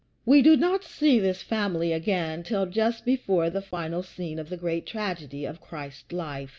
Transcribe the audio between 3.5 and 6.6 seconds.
the final scene of the great tragedy of Christ's life.